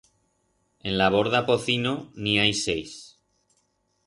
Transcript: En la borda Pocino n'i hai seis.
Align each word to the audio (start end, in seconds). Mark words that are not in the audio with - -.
En 0.89 0.97
la 1.01 1.09
borda 1.15 1.41
Pocino 1.51 1.93
n'i 2.23 2.35
hai 2.45 2.57
seis. 2.65 2.97